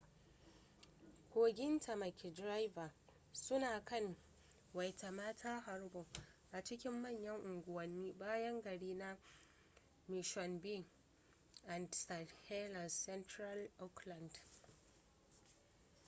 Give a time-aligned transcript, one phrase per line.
[1.31, 2.89] kogin tamaki drive
[3.33, 4.15] suna kan
[4.73, 6.05] waitemata harbor
[6.51, 9.17] a cikin manyan unguwannin bayan gari na
[10.07, 10.85] mission bay
[11.67, 14.39] da st heliers a central auckland